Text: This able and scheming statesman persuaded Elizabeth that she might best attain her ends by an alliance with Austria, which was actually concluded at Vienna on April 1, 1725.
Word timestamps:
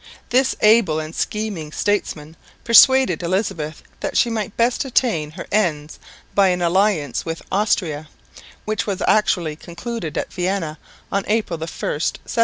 This 0.31 0.55
able 0.61 0.99
and 0.99 1.13
scheming 1.13 1.71
statesman 1.71 2.35
persuaded 2.63 3.21
Elizabeth 3.21 3.83
that 3.99 4.17
she 4.17 4.31
might 4.31 4.57
best 4.57 4.83
attain 4.83 5.29
her 5.33 5.45
ends 5.51 5.99
by 6.33 6.47
an 6.47 6.59
alliance 6.59 7.23
with 7.23 7.43
Austria, 7.51 8.09
which 8.65 8.87
was 8.87 9.03
actually 9.07 9.55
concluded 9.55 10.17
at 10.17 10.33
Vienna 10.33 10.79
on 11.11 11.23
April 11.27 11.57
1, 11.59 11.61
1725. 11.61 12.37